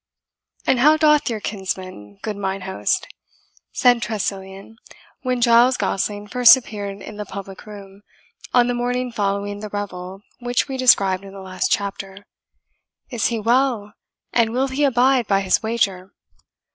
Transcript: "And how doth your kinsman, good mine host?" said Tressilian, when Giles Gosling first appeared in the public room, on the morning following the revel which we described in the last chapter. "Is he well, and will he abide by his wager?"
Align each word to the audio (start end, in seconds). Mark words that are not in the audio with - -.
"And 0.65 0.79
how 0.79 0.97
doth 0.97 1.29
your 1.29 1.39
kinsman, 1.39 2.17
good 2.23 2.35
mine 2.35 2.61
host?" 2.61 3.07
said 3.71 4.01
Tressilian, 4.01 4.77
when 5.21 5.41
Giles 5.41 5.77
Gosling 5.77 6.25
first 6.27 6.57
appeared 6.57 7.03
in 7.03 7.17
the 7.17 7.23
public 7.25 7.67
room, 7.67 8.01
on 8.51 8.65
the 8.67 8.73
morning 8.73 9.11
following 9.11 9.59
the 9.59 9.69
revel 9.69 10.23
which 10.39 10.67
we 10.67 10.75
described 10.75 11.23
in 11.23 11.33
the 11.33 11.39
last 11.39 11.71
chapter. 11.71 12.25
"Is 13.11 13.27
he 13.27 13.39
well, 13.39 13.93
and 14.33 14.49
will 14.53 14.69
he 14.69 14.85
abide 14.85 15.27
by 15.27 15.41
his 15.41 15.61
wager?" 15.61 16.11